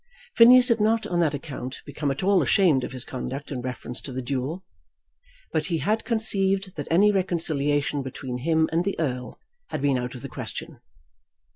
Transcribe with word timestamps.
Phineas 0.35 0.69
had 0.69 0.81
not 0.81 1.05
on 1.05 1.19
that 1.19 1.35
account 1.35 1.83
become 1.85 2.09
at 2.09 2.23
all 2.23 2.41
ashamed 2.41 2.83
of 2.83 2.91
his 2.91 3.05
conduct 3.05 3.51
in 3.51 3.61
reference 3.61 4.01
to 4.01 4.11
the 4.11 4.23
duel, 4.23 4.63
but 5.53 5.67
he 5.67 5.77
had 5.77 6.03
conceived 6.05 6.75
that 6.75 6.87
any 6.89 7.11
reconciliation 7.11 8.01
between 8.01 8.39
him 8.39 8.67
and 8.71 8.83
the 8.83 8.99
Earl 8.99 9.37
had 9.67 9.79
been 9.79 9.99
out 9.99 10.15
of 10.15 10.23
the 10.23 10.27
question. 10.27 10.79